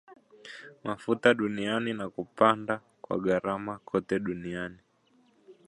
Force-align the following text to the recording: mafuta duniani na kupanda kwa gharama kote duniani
mafuta 0.83 1.33
duniani 1.33 1.93
na 1.93 2.09
kupanda 2.09 2.81
kwa 3.01 3.17
gharama 3.19 3.79
kote 3.79 4.19
duniani 4.19 4.77